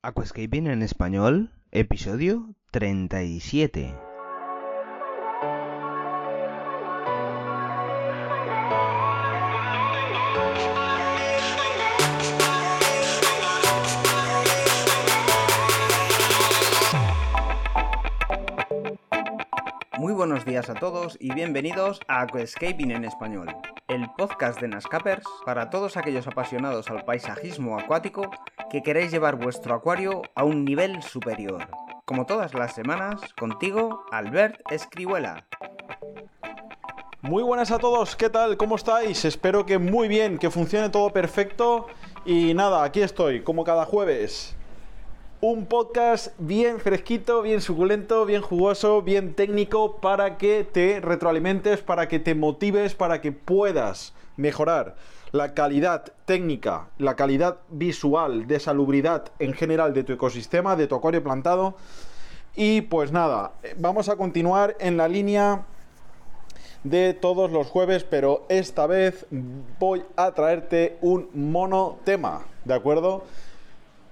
Aquascaping 0.00 0.68
en 0.68 0.82
español, 0.82 1.50
episodio 1.72 2.54
37. 2.70 3.96
Muy 19.98 20.12
buenos 20.12 20.44
días 20.44 20.70
a 20.70 20.74
todos 20.74 21.16
y 21.18 21.34
bienvenidos 21.34 21.98
a 22.06 22.20
Aquascaping 22.20 22.92
en 22.92 23.04
español, 23.04 23.48
el 23.88 24.08
podcast 24.16 24.60
de 24.60 24.68
Nascapers 24.68 25.26
para 25.44 25.70
todos 25.70 25.96
aquellos 25.96 26.28
apasionados 26.28 26.88
al 26.88 27.04
paisajismo 27.04 27.76
acuático 27.76 28.30
que 28.70 28.82
queréis 28.82 29.10
llevar 29.10 29.36
vuestro 29.36 29.74
acuario 29.74 30.22
a 30.34 30.44
un 30.44 30.64
nivel 30.64 31.02
superior. 31.02 31.68
Como 32.04 32.26
todas 32.26 32.54
las 32.54 32.74
semanas, 32.74 33.20
contigo, 33.38 34.04
Albert 34.10 34.60
Escribuela. 34.70 35.46
Muy 37.22 37.42
buenas 37.42 37.70
a 37.70 37.78
todos, 37.78 38.14
¿qué 38.14 38.28
tal? 38.28 38.56
¿Cómo 38.56 38.76
estáis? 38.76 39.24
Espero 39.24 39.64
que 39.64 39.78
muy 39.78 40.06
bien, 40.06 40.38
que 40.38 40.50
funcione 40.50 40.90
todo 40.90 41.10
perfecto. 41.12 41.86
Y 42.24 42.52
nada, 42.54 42.84
aquí 42.84 43.00
estoy, 43.00 43.42
como 43.42 43.64
cada 43.64 43.86
jueves. 43.86 44.54
Un 45.40 45.66
podcast 45.66 46.34
bien 46.38 46.78
fresquito, 46.78 47.42
bien 47.42 47.60
suculento, 47.60 48.26
bien 48.26 48.42
jugoso, 48.42 49.02
bien 49.02 49.34
técnico 49.34 49.96
para 49.96 50.36
que 50.36 50.64
te 50.64 51.00
retroalimentes, 51.00 51.80
para 51.80 52.08
que 52.08 52.18
te 52.18 52.34
motives, 52.34 52.94
para 52.94 53.20
que 53.20 53.32
puedas 53.32 54.14
mejorar 54.36 54.96
la 55.32 55.54
calidad 55.54 56.12
técnica, 56.24 56.88
la 56.98 57.16
calidad 57.16 57.58
visual 57.70 58.46
de 58.46 58.60
salubridad 58.60 59.30
en 59.38 59.52
general 59.52 59.92
de 59.94 60.04
tu 60.04 60.12
ecosistema, 60.12 60.76
de 60.76 60.86
tu 60.86 60.94
acuario 60.94 61.22
plantado. 61.22 61.74
Y 62.56 62.82
pues 62.82 63.12
nada, 63.12 63.52
vamos 63.76 64.08
a 64.08 64.16
continuar 64.16 64.76
en 64.80 64.96
la 64.96 65.08
línea 65.08 65.62
de 66.82 67.14
todos 67.14 67.50
los 67.50 67.66
jueves, 67.66 68.04
pero 68.04 68.46
esta 68.48 68.86
vez 68.86 69.26
voy 69.78 70.04
a 70.16 70.32
traerte 70.32 70.96
un 71.00 71.28
monotema, 71.34 72.42
¿de 72.64 72.74
acuerdo? 72.74 73.24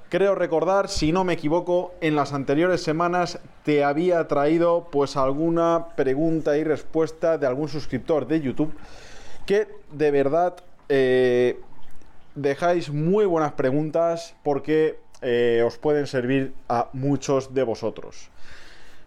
Creo 0.08 0.36
recordar, 0.36 0.88
si 0.88 1.10
no 1.10 1.24
me 1.24 1.32
equivoco, 1.32 1.94
en 2.00 2.14
las 2.14 2.32
anteriores 2.32 2.82
semanas 2.82 3.40
te 3.64 3.82
había 3.82 4.28
traído 4.28 4.88
pues 4.92 5.16
alguna 5.16 5.88
pregunta 5.96 6.56
y 6.56 6.62
respuesta 6.62 7.38
de 7.38 7.46
algún 7.46 7.68
suscriptor 7.68 8.28
de 8.28 8.40
YouTube 8.40 8.72
que 9.46 9.66
de 9.90 10.10
verdad 10.12 10.56
eh, 10.88 11.60
dejáis 12.34 12.90
muy 12.90 13.24
buenas 13.24 13.52
preguntas 13.52 14.34
porque 14.42 14.98
eh, 15.22 15.62
os 15.66 15.78
pueden 15.78 16.06
servir 16.06 16.52
a 16.68 16.88
muchos 16.92 17.54
de 17.54 17.62
vosotros. 17.62 18.30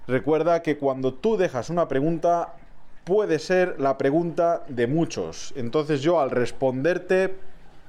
Recuerda 0.07 0.61
que 0.61 0.77
cuando 0.77 1.13
tú 1.13 1.37
dejas 1.37 1.69
una 1.69 1.87
pregunta 1.87 2.55
puede 3.03 3.39
ser 3.39 3.79
la 3.79 3.97
pregunta 3.97 4.63
de 4.67 4.87
muchos. 4.87 5.53
Entonces 5.55 6.01
yo 6.01 6.19
al 6.19 6.31
responderte 6.31 7.35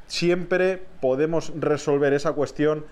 siempre 0.06 0.82
podemos 1.00 1.52
resolver 1.58 2.12
esa 2.12 2.32
cuestión 2.32 2.84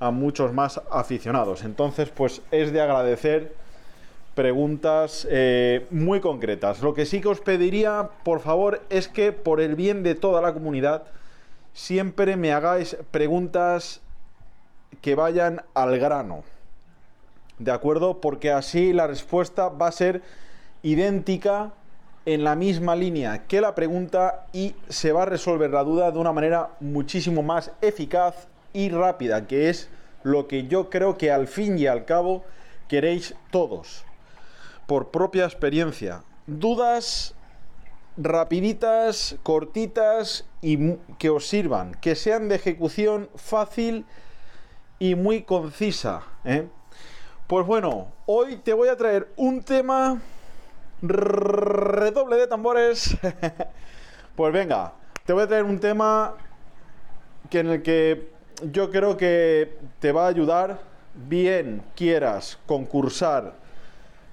a 0.00 0.10
muchos 0.10 0.52
más 0.52 0.80
aficionados. 0.90 1.64
Entonces, 1.64 2.10
pues 2.10 2.42
es 2.50 2.72
de 2.72 2.80
agradecer 2.80 3.54
preguntas 4.34 5.26
eh, 5.30 5.86
muy 5.90 6.20
concretas. 6.20 6.82
Lo 6.82 6.94
que 6.94 7.06
sí 7.06 7.20
que 7.20 7.28
os 7.28 7.40
pediría, 7.40 8.10
por 8.24 8.40
favor, 8.40 8.82
es 8.90 9.08
que 9.08 9.32
por 9.32 9.60
el 9.60 9.76
bien 9.76 10.02
de 10.02 10.14
toda 10.14 10.42
la 10.42 10.52
comunidad, 10.52 11.04
siempre 11.72 12.36
me 12.36 12.52
hagáis 12.52 12.96
preguntas 13.10 14.00
que 15.00 15.14
vayan 15.14 15.62
al 15.74 15.98
grano. 15.98 16.44
¿De 17.58 17.70
acuerdo? 17.70 18.20
Porque 18.20 18.50
así 18.50 18.92
la 18.92 19.06
respuesta 19.06 19.68
va 19.68 19.88
a 19.88 19.92
ser 19.92 20.22
idéntica 20.82 21.72
en 22.26 22.42
la 22.42 22.56
misma 22.56 22.96
línea 22.96 23.46
que 23.46 23.60
la 23.60 23.74
pregunta 23.74 24.46
y 24.52 24.74
se 24.88 25.12
va 25.12 25.22
a 25.22 25.26
resolver 25.26 25.70
la 25.70 25.84
duda 25.84 26.10
de 26.10 26.18
una 26.18 26.32
manera 26.32 26.70
muchísimo 26.80 27.42
más 27.42 27.70
eficaz 27.82 28.48
y 28.72 28.88
rápida, 28.88 29.46
que 29.46 29.68
es 29.68 29.88
lo 30.22 30.48
que 30.48 30.66
yo 30.66 30.90
creo 30.90 31.18
que 31.18 31.30
al 31.30 31.46
fin 31.46 31.78
y 31.78 31.86
al 31.86 32.04
cabo 32.06 32.44
queréis 32.88 33.34
todos, 33.50 34.04
por 34.86 35.10
propia 35.10 35.44
experiencia. 35.44 36.22
Dudas 36.46 37.34
rapiditas, 38.16 39.36
cortitas 39.42 40.46
y 40.60 40.96
que 41.18 41.30
os 41.30 41.46
sirvan, 41.48 41.94
que 41.94 42.14
sean 42.14 42.48
de 42.48 42.56
ejecución 42.56 43.28
fácil 43.34 44.06
y 44.98 45.14
muy 45.14 45.42
concisa. 45.42 46.22
¿eh? 46.44 46.68
Pues 47.46 47.66
bueno, 47.66 48.08
hoy 48.26 48.56
te 48.56 48.72
voy 48.72 48.88
a 48.88 48.96
traer 48.96 49.28
un 49.36 49.62
tema 49.62 50.20
redoble 51.02 52.36
de 52.36 52.46
tambores. 52.46 53.16
pues 54.36 54.52
venga, 54.52 54.94
te 55.24 55.32
voy 55.32 55.42
a 55.42 55.46
traer 55.46 55.64
un 55.64 55.80
tema 55.80 56.34
que 57.50 57.60
en 57.60 57.68
el 57.68 57.82
que 57.82 58.30
yo 58.70 58.90
creo 58.90 59.16
que 59.16 59.76
te 59.98 60.12
va 60.12 60.26
a 60.26 60.28
ayudar 60.28 60.80
bien 61.14 61.82
quieras 61.94 62.58
concursar 62.66 63.63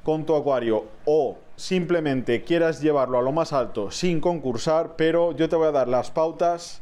con 0.03 0.25
tu 0.25 0.35
acuario 0.35 0.85
o 1.06 1.38
simplemente 1.56 2.44
quieras 2.44 2.81
llevarlo 2.81 3.19
a 3.19 3.22
lo 3.22 3.31
más 3.31 3.53
alto 3.53 3.91
sin 3.91 4.19
concursar, 4.19 4.95
pero 4.95 5.31
yo 5.34 5.47
te 5.47 5.56
voy 5.56 5.67
a 5.67 5.72
dar 5.72 5.88
las 5.88 6.12
pautas 6.12 6.81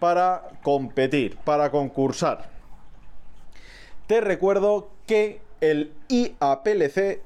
para 0.00 0.44
competir, 0.62 1.36
para 1.38 1.70
concursar. 1.70 2.48
Te 4.06 4.20
recuerdo 4.20 4.88
que 5.06 5.40
el 5.60 5.92
IAPLC, 6.08 7.20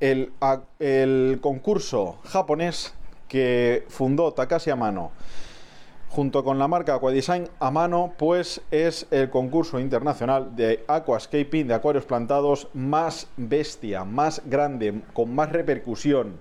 el, 0.00 0.32
el 0.78 1.38
concurso 1.42 2.18
japonés 2.24 2.94
que 3.28 3.84
fundó 3.88 4.32
Takashi 4.32 4.70
Amano, 4.70 5.10
junto 6.12 6.44
con 6.44 6.58
la 6.58 6.68
marca 6.68 6.94
Aquadesign 6.94 7.48
a 7.58 7.70
mano, 7.70 8.12
pues 8.18 8.60
es 8.70 9.06
el 9.10 9.30
concurso 9.30 9.80
internacional 9.80 10.54
de 10.54 10.84
aquascaping, 10.86 11.66
de 11.66 11.72
acuarios 11.72 12.04
plantados 12.04 12.68
más 12.74 13.28
bestia, 13.38 14.04
más 14.04 14.42
grande, 14.44 15.00
con 15.14 15.34
más 15.34 15.50
repercusión, 15.50 16.36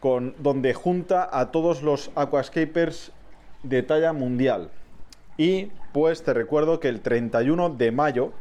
con, 0.00 0.34
donde 0.40 0.74
junta 0.74 1.28
a 1.32 1.52
todos 1.52 1.82
los 1.84 2.10
aquascapers 2.16 3.12
de 3.62 3.84
talla 3.84 4.12
mundial. 4.12 4.70
Y 5.36 5.66
pues 5.92 6.24
te 6.24 6.34
recuerdo 6.34 6.80
que 6.80 6.88
el 6.88 7.00
31 7.00 7.70
de 7.70 7.92
mayo, 7.92 8.32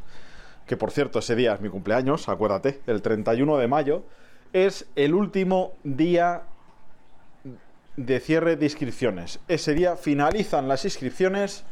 que 0.65 0.77
por 0.77 0.89
cierto 0.89 1.19
ese 1.19 1.35
día 1.35 1.53
es 1.53 1.61
mi 1.61 1.69
cumpleaños, 1.69 2.27
acuérdate, 2.27 2.81
el 2.87 3.03
31 3.03 3.57
de 3.57 3.67
mayo, 3.67 4.03
es 4.51 4.87
el 4.95 5.13
último 5.13 5.73
día 5.83 6.41
de 7.97 8.19
cierre 8.19 8.55
de 8.55 8.65
inscripciones. 8.65 9.39
Ese 9.47 9.73
día 9.73 9.95
finalizan 9.95 10.67
las 10.67 10.85
inscripciones 10.85 11.63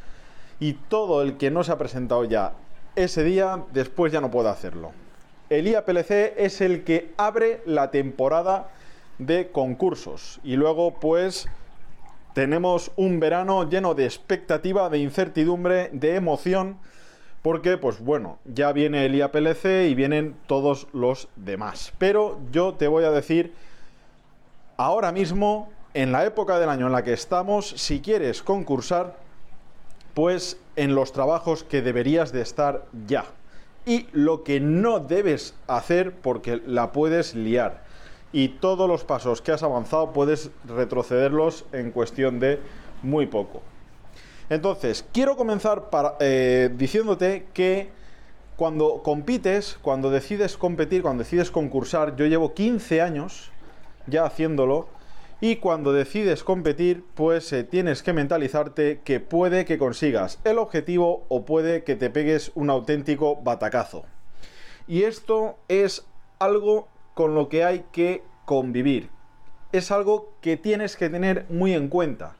y 0.59 0.73
todo 0.73 1.21
el 1.21 1.37
que 1.37 1.51
no 1.51 1.63
se 1.63 1.71
ha 1.71 1.77
presentado 1.77 2.23
ya 2.25 2.53
ese 2.95 3.23
día, 3.23 3.63
después 3.71 4.11
ya 4.11 4.21
no 4.21 4.31
puede 4.31 4.49
hacerlo. 4.49 4.91
El 5.49 5.67
IAPLC 5.67 6.11
es 6.37 6.61
el 6.61 6.83
que 6.83 7.13
abre 7.17 7.61
la 7.65 7.91
temporada 7.91 8.69
de 9.17 9.49
concursos 9.51 10.39
y 10.43 10.55
luego 10.55 10.99
pues 10.99 11.47
tenemos 12.33 12.91
un 12.95 13.19
verano 13.19 13.69
lleno 13.69 13.93
de 13.93 14.05
expectativa, 14.05 14.89
de 14.89 14.99
incertidumbre, 14.99 15.89
de 15.91 16.15
emoción, 16.15 16.77
porque 17.41 17.77
pues 17.77 17.99
bueno, 17.99 18.39
ya 18.45 18.71
viene 18.71 19.05
el 19.05 19.15
IAPLC 19.15 19.65
y 19.89 19.95
vienen 19.95 20.35
todos 20.47 20.87
los 20.93 21.27
demás. 21.35 21.93
Pero 21.97 22.39
yo 22.51 22.75
te 22.75 22.87
voy 22.87 23.03
a 23.03 23.11
decir 23.11 23.53
ahora 24.77 25.11
mismo 25.11 25.69
en 25.93 26.11
la 26.11 26.25
época 26.25 26.59
del 26.59 26.69
año 26.69 26.87
en 26.87 26.93
la 26.93 27.03
que 27.03 27.13
estamos, 27.13 27.69
si 27.69 28.01
quieres 28.01 28.43
concursar, 28.43 29.17
pues 30.13 30.57
en 30.75 30.95
los 30.95 31.11
trabajos 31.11 31.63
que 31.63 31.81
deberías 31.81 32.31
de 32.31 32.41
estar 32.41 32.85
ya. 33.07 33.25
Y 33.85 34.07
lo 34.11 34.43
que 34.43 34.59
no 34.59 34.99
debes 34.99 35.55
hacer 35.67 36.13
porque 36.13 36.61
la 36.65 36.91
puedes 36.91 37.35
liar. 37.35 37.83
Y 38.31 38.49
todos 38.49 38.87
los 38.87 39.03
pasos 39.03 39.41
que 39.41 39.51
has 39.51 39.63
avanzado 39.63 40.13
puedes 40.13 40.51
retrocederlos 40.65 41.65
en 41.73 41.91
cuestión 41.91 42.39
de 42.39 42.59
muy 43.01 43.25
poco. 43.25 43.61
Entonces, 44.49 45.05
quiero 45.11 45.35
comenzar 45.35 45.89
eh, 46.19 46.69
diciéndote 46.75 47.47
que 47.53 47.89
cuando 48.55 49.01
compites, 49.01 49.77
cuando 49.81 50.11
decides 50.11 50.57
competir, 50.57 51.01
cuando 51.01 51.23
decides 51.23 51.51
concursar, 51.51 52.15
yo 52.15 52.25
llevo 52.25 52.53
15 52.53 53.01
años 53.01 53.51
ya 54.07 54.25
haciéndolo, 54.25 54.87
y 55.43 55.55
cuando 55.55 55.91
decides 55.91 56.43
competir, 56.43 57.03
pues 57.15 57.51
eh, 57.51 57.63
tienes 57.63 58.03
que 58.03 58.13
mentalizarte 58.13 59.01
que 59.03 59.19
puede 59.19 59.65
que 59.65 59.79
consigas 59.79 60.39
el 60.43 60.59
objetivo 60.59 61.25
o 61.29 61.45
puede 61.45 61.83
que 61.83 61.95
te 61.95 62.11
pegues 62.11 62.51
un 62.53 62.69
auténtico 62.69 63.37
batacazo. 63.37 64.05
Y 64.87 65.01
esto 65.01 65.57
es 65.67 66.05
algo 66.37 66.87
con 67.15 67.33
lo 67.33 67.49
que 67.49 67.65
hay 67.65 67.85
que 67.91 68.23
convivir. 68.45 69.09
Es 69.71 69.89
algo 69.89 70.31
que 70.41 70.57
tienes 70.57 70.95
que 70.95 71.09
tener 71.09 71.47
muy 71.49 71.73
en 71.73 71.87
cuenta. 71.87 72.35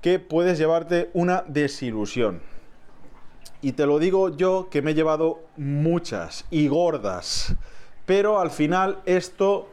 Que 0.00 0.18
puedes 0.18 0.56
llevarte 0.56 1.10
una 1.12 1.44
desilusión. 1.46 2.40
Y 3.60 3.72
te 3.72 3.84
lo 3.84 3.98
digo 3.98 4.34
yo 4.34 4.68
que 4.70 4.80
me 4.80 4.92
he 4.92 4.94
llevado 4.94 5.42
muchas 5.58 6.46
y 6.50 6.68
gordas. 6.68 7.54
Pero 8.06 8.40
al 8.40 8.50
final 8.50 9.00
esto 9.04 9.68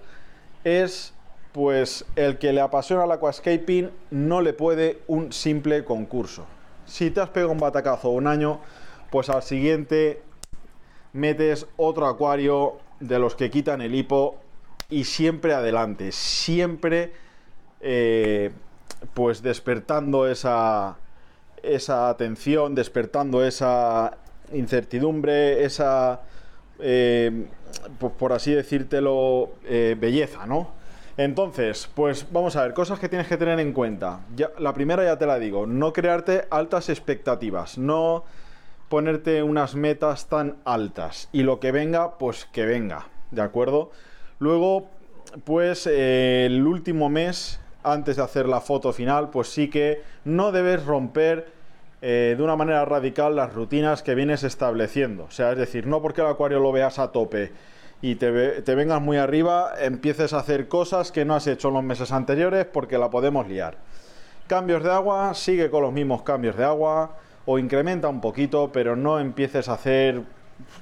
es 0.66 1.14
pues 1.52 2.06
el 2.16 2.38
que 2.38 2.54
le 2.54 2.62
apasiona 2.62 3.06
el 3.06 3.12
aquascaping 3.12 3.90
no 4.12 4.42
le 4.42 4.54
puede 4.54 5.00
un 5.08 5.34
simple 5.34 5.84
concurso. 5.84 6.46
Si 6.86 7.12
te 7.12 7.22
has 7.22 7.30
pegado 7.30 7.52
un 7.52 7.60
batacazo 7.60 8.10
un 8.10 8.28
año, 8.28 8.60
pues 9.10 9.30
al 9.30 9.44
siguiente 9.44 10.22
metes 11.14 11.68
otro 11.78 12.08
acuario 12.08 12.78
de 13.00 13.20
los 13.20 13.36
que 13.36 13.50
quitan 13.50 13.82
el 13.82 13.96
hipo 13.96 14.38
y 14.90 15.04
siempre 15.04 15.54
adelante, 15.54 16.12
siempre 16.12 17.14
eh, 17.82 18.52
pues 19.14 19.42
despertando 19.42 20.28
esa, 20.28 20.98
esa 21.64 22.10
atención, 22.10 22.76
despertando 22.76 23.44
esa 23.44 24.18
incertidumbre, 24.54 25.64
esa, 25.64 26.22
eh, 26.80 27.48
por 28.18 28.34
así 28.34 28.54
decírtelo, 28.54 29.52
eh, 29.66 29.96
belleza, 30.00 30.46
¿no? 30.46 30.81
Entonces, 31.18 31.90
pues 31.94 32.26
vamos 32.32 32.56
a 32.56 32.64
ver, 32.64 32.74
cosas 32.74 33.00
que 33.00 33.10
tienes 33.10 33.28
que 33.28 33.38
tener 33.38 33.60
en 33.60 33.74
cuenta. 33.74 34.22
La 34.58 34.74
primera 34.74 35.04
ya 35.04 35.18
te 35.18 35.26
la 35.26 35.40
digo, 35.40 35.68
no 35.68 35.94
crearte 35.94 36.46
altas 36.50 36.90
expectativas, 36.90 37.78
no 37.78 38.24
ponerte 38.90 39.44
unas 39.44 39.76
metas 39.76 40.28
tan 40.28 40.58
altas 40.66 41.30
y 41.32 41.44
lo 41.44 41.60
que 41.60 41.72
venga, 41.72 42.18
pues 42.18 42.46
que 42.46 42.66
venga, 42.66 43.08
¿de 43.32 43.42
acuerdo? 43.42 43.92
Luego, 44.40 44.90
pues 45.44 45.88
eh, 45.88 46.46
el 46.46 46.66
último 46.66 47.10
mes, 47.10 47.60
antes 47.84 48.18
de 48.18 48.24
hacer 48.24 48.48
la 48.48 48.62
foto 48.62 48.92
final, 48.92 49.30
pues 49.30 49.50
sí 49.50 49.70
que 49.70 50.02
no 50.26 50.52
debes 50.52 50.86
romper 50.86 51.52
eh, 52.02 52.36
de 52.36 52.44
una 52.44 52.56
manera 52.56 52.84
radical 52.84 53.36
las 53.36 53.54
rutinas 53.54 54.02
que 54.04 54.16
vienes 54.16 54.44
estableciendo. 54.44 55.26
O 55.26 55.32
sea, 55.32 55.52
es 55.52 55.58
decir, 55.58 55.88
no 55.88 56.02
porque 56.02 56.22
el 56.22 56.28
acuario 56.28 56.60
lo 56.60 56.72
veas 56.72 57.00
a 57.00 57.12
tope 57.12 57.52
y 58.02 58.16
te, 58.16 58.32
vengas 58.76 59.02
muy 59.02 59.18
arriba, 59.18 59.74
empieces 59.80 60.34
a 60.34 60.40
hacer 60.40 60.68
cosas 60.68 61.12
que 61.12 61.24
no 61.24 61.36
has 61.36 61.46
hecho 61.46 61.68
en 61.68 61.76
los 61.76 61.84
meses 61.84 62.12
anteriores 62.12 62.66
porque 62.66 62.98
la 62.98 63.10
podemos 63.10 63.48
liar. 63.48 63.78
Cambios 64.48 64.84
de 64.84 64.92
agua, 64.92 65.34
sigue 65.36 65.70
con 65.70 65.84
los 65.84 65.94
mismos 65.94 66.24
cambios 66.24 66.58
de 66.58 66.64
agua 66.64 67.18
o 67.46 67.60
incrementa 67.60 68.08
un 68.08 68.20
poquito, 68.20 68.72
pero 68.72 68.96
no 68.96 69.20
empieces 69.20 69.70
a 69.70 69.74
hacer 69.74 70.24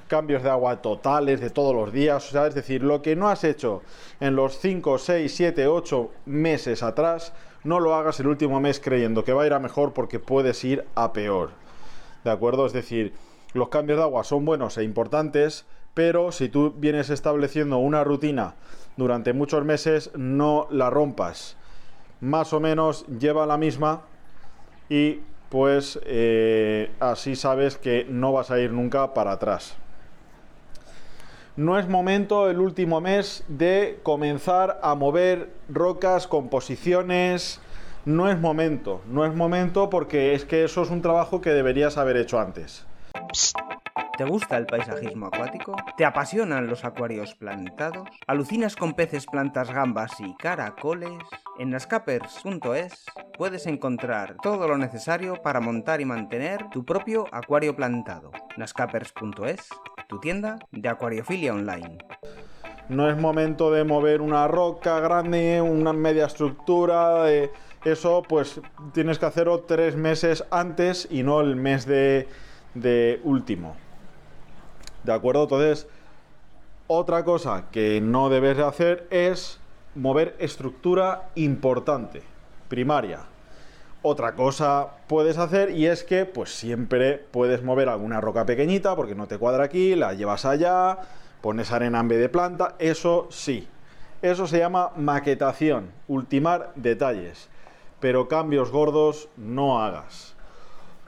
cambios 0.08 0.42
de 0.42 0.50
agua 0.50 0.80
totales 0.82 1.40
de 1.40 1.50
todos 1.50 1.74
los 1.74 1.92
días, 1.92 2.26
o 2.28 2.32
sea, 2.32 2.46
es 2.46 2.54
decir, 2.54 2.82
lo 2.82 3.02
que 3.02 3.16
no 3.16 3.28
has 3.28 3.44
hecho 3.44 3.82
en 4.18 4.36
los 4.36 4.58
5, 4.58 4.98
6, 4.98 5.34
7, 5.34 5.66
8 5.66 6.10
meses 6.26 6.82
atrás, 6.82 7.32
no 7.64 7.80
lo 7.80 7.94
hagas 7.94 8.18
el 8.20 8.26
último 8.26 8.60
mes 8.60 8.80
creyendo 8.80 9.24
que 9.24 9.32
va 9.32 9.42
a 9.42 9.46
ir 9.46 9.52
a 9.52 9.58
mejor 9.58 9.92
porque 9.92 10.18
puedes 10.18 10.64
ir 10.64 10.84
a 10.94 11.12
peor. 11.12 11.50
¿De 12.24 12.30
acuerdo? 12.30 12.66
Es 12.66 12.72
decir, 12.72 13.14
los 13.52 13.68
cambios 13.68 13.98
de 13.98 14.04
agua 14.04 14.24
son 14.24 14.44
buenos 14.44 14.78
e 14.78 14.84
importantes, 14.84 15.66
pero 15.94 16.32
si 16.32 16.48
tú 16.48 16.74
vienes 16.76 17.10
estableciendo 17.10 17.78
una 17.78 18.04
rutina 18.04 18.54
durante 18.96 19.32
muchos 19.32 19.64
meses, 19.64 20.10
no 20.14 20.66
la 20.70 20.90
rompas. 20.90 21.56
Más 22.20 22.52
o 22.52 22.60
menos 22.60 23.06
lleva 23.06 23.46
la 23.46 23.56
misma 23.56 24.02
y 24.88 25.20
pues 25.48 25.98
eh, 26.04 26.90
así 27.00 27.34
sabes 27.34 27.76
que 27.76 28.06
no 28.08 28.32
vas 28.32 28.50
a 28.50 28.60
ir 28.60 28.72
nunca 28.72 29.14
para 29.14 29.32
atrás. 29.32 29.76
No 31.56 31.78
es 31.78 31.88
momento 31.88 32.48
el 32.48 32.60
último 32.60 33.00
mes 33.00 33.44
de 33.48 33.98
comenzar 34.02 34.78
a 34.82 34.94
mover 34.94 35.50
rocas, 35.68 36.26
composiciones. 36.26 37.60
No 38.04 38.30
es 38.30 38.38
momento, 38.38 39.02
no 39.10 39.26
es 39.26 39.34
momento 39.34 39.90
porque 39.90 40.34
es 40.34 40.44
que 40.44 40.64
eso 40.64 40.82
es 40.82 40.90
un 40.90 41.02
trabajo 41.02 41.40
que 41.40 41.50
deberías 41.50 41.98
haber 41.98 42.16
hecho 42.16 42.38
antes. 42.38 42.86
¿Te 44.16 44.24
gusta 44.24 44.58
el 44.58 44.66
paisajismo 44.66 45.26
acuático? 45.26 45.74
¿Te 45.96 46.04
apasionan 46.04 46.66
los 46.66 46.84
acuarios 46.84 47.34
plantados? 47.34 48.08
¿Alucinas 48.26 48.76
con 48.76 48.92
peces, 48.92 49.26
plantas, 49.26 49.72
gambas 49.72 50.12
y 50.20 50.34
caracoles? 50.34 51.22
En 51.58 51.70
nascapers.es 51.70 53.04
puedes 53.38 53.66
encontrar 53.66 54.36
todo 54.42 54.68
lo 54.68 54.76
necesario 54.76 55.36
para 55.42 55.60
montar 55.60 56.00
y 56.00 56.04
mantener 56.04 56.68
tu 56.70 56.84
propio 56.84 57.26
acuario 57.32 57.74
plantado. 57.74 58.30
nascapers.es, 58.58 59.68
tu 60.08 60.20
tienda 60.20 60.58
de 60.70 60.88
acuariofilia 60.88 61.54
online. 61.54 61.98
No 62.90 63.08
es 63.08 63.16
momento 63.16 63.70
de 63.70 63.84
mover 63.84 64.20
una 64.20 64.48
roca 64.48 65.00
grande, 65.00 65.62
una 65.62 65.92
media 65.92 66.26
estructura, 66.26 67.24
eso 67.84 68.22
pues 68.28 68.60
tienes 68.92 69.18
que 69.18 69.26
hacerlo 69.26 69.60
tres 69.60 69.96
meses 69.96 70.44
antes 70.50 71.08
y 71.10 71.22
no 71.22 71.40
el 71.40 71.56
mes 71.56 71.86
de 71.86 73.20
último. 73.24 73.76
¿De 75.04 75.12
acuerdo? 75.12 75.44
Entonces, 75.44 75.86
otra 76.86 77.24
cosa 77.24 77.66
que 77.70 78.00
no 78.00 78.28
debes 78.28 78.56
de 78.56 78.64
hacer 78.64 79.06
es 79.10 79.60
mover 79.94 80.36
estructura 80.38 81.30
importante, 81.34 82.22
primaria. 82.68 83.20
Otra 84.02 84.34
cosa 84.34 84.88
puedes 85.06 85.38
hacer 85.38 85.70
y 85.70 85.86
es 85.86 86.04
que 86.04 86.24
pues 86.24 86.54
siempre 86.54 87.18
puedes 87.18 87.62
mover 87.62 87.88
alguna 87.88 88.20
roca 88.20 88.46
pequeñita 88.46 88.96
porque 88.96 89.14
no 89.14 89.26
te 89.26 89.38
cuadra 89.38 89.64
aquí, 89.64 89.94
la 89.94 90.14
llevas 90.14 90.44
allá, 90.44 90.98
pones 91.42 91.70
arena 91.70 92.00
en 92.00 92.08
vez 92.08 92.18
de 92.18 92.28
planta, 92.28 92.76
eso 92.78 93.28
sí. 93.30 93.68
Eso 94.22 94.46
se 94.46 94.58
llama 94.58 94.90
maquetación, 94.96 95.90
ultimar 96.08 96.72
detalles, 96.76 97.48
pero 98.00 98.28
cambios 98.28 98.70
gordos 98.70 99.28
no 99.36 99.82
hagas. 99.82 100.34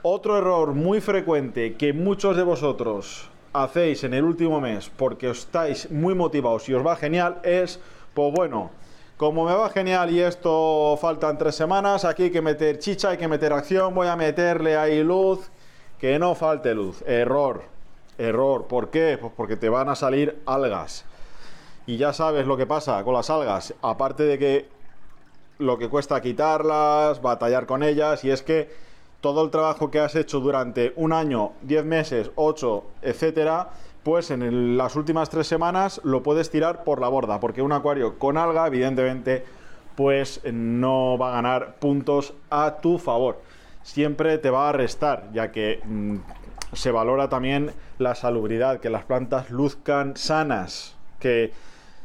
Otro 0.01 0.37
error 0.37 0.73
muy 0.73 1.01
frecuente 1.01 1.75
que 1.75 1.93
muchos 1.93 2.35
de 2.35 2.43
vosotros 2.43 3.29
hacéis 3.53 4.03
en 4.03 4.13
el 4.13 4.23
último 4.23 4.59
mes 4.59 4.91
porque 4.95 5.29
estáis 5.29 5.89
muy 5.91 6.15
motivados 6.15 6.67
y 6.67 6.73
os 6.73 6.85
va 6.85 6.95
genial 6.95 7.39
es, 7.43 7.79
pues 8.13 8.33
bueno, 8.33 8.71
como 9.17 9.45
me 9.45 9.53
va 9.53 9.69
genial 9.69 10.11
y 10.11 10.19
esto 10.19 10.97
faltan 10.99 11.37
tres 11.37 11.55
semanas, 11.55 12.03
aquí 12.03 12.23
hay 12.23 12.31
que 12.31 12.41
meter 12.41 12.79
chicha, 12.79 13.09
hay 13.09 13.17
que 13.17 13.27
meter 13.27 13.53
acción, 13.53 13.93
voy 13.93 14.07
a 14.07 14.15
meterle 14.15 14.75
ahí 14.75 15.03
luz, 15.03 15.49
que 15.99 16.19
no 16.19 16.35
falte 16.35 16.73
luz. 16.73 17.01
Error, 17.07 17.63
error. 18.17 18.65
¿Por 18.67 18.89
qué? 18.89 19.17
Pues 19.21 19.31
porque 19.37 19.55
te 19.55 19.69
van 19.69 19.87
a 19.87 19.95
salir 19.95 20.41
algas. 20.45 21.05
Y 21.85 21.97
ya 21.97 22.11
sabes 22.11 22.47
lo 22.47 22.57
que 22.57 22.65
pasa 22.65 23.03
con 23.03 23.13
las 23.13 23.29
algas, 23.29 23.73
aparte 23.81 24.23
de 24.23 24.39
que 24.39 24.69
lo 25.59 25.77
que 25.77 25.89
cuesta 25.89 26.21
quitarlas, 26.21 27.21
batallar 27.21 27.65
con 27.65 27.83
ellas, 27.83 28.25
y 28.25 28.31
es 28.31 28.41
que 28.41 28.69
todo 29.23 29.41
el 29.45 29.51
trabajo 29.51 29.89
que 29.89 30.01
has 30.01 30.17
hecho 30.17 30.41
durante 30.41 30.91
un 30.97 31.13
año, 31.13 31.53
10 31.61 31.85
meses, 31.85 32.31
8, 32.35 32.83
etcétera, 33.01 33.69
pues 34.03 34.29
en 34.31 34.75
las 34.75 34.97
últimas 34.97 35.29
tres 35.29 35.47
semanas 35.47 36.01
lo 36.03 36.21
puedes 36.21 36.51
tirar 36.51 36.83
por 36.83 36.99
la 36.99 37.07
borda, 37.07 37.39
porque 37.39 37.61
un 37.61 37.71
acuario 37.71 38.19
con 38.19 38.37
alga, 38.37 38.67
evidentemente, 38.67 39.45
pues 39.95 40.41
no 40.43 41.17
va 41.17 41.29
a 41.29 41.35
ganar 41.35 41.75
puntos 41.75 42.33
a 42.49 42.79
tu 42.81 42.97
favor. 42.97 43.39
Siempre 43.81 44.37
te 44.39 44.49
va 44.49 44.67
a 44.67 44.73
restar, 44.73 45.29
ya 45.31 45.53
que 45.53 45.79
mm, 45.85 46.17
se 46.73 46.91
valora 46.91 47.29
también 47.29 47.71
la 47.99 48.15
salubridad, 48.15 48.81
que 48.81 48.89
las 48.89 49.05
plantas 49.05 49.49
luzcan 49.51 50.17
sanas, 50.17 50.97
que 51.21 51.53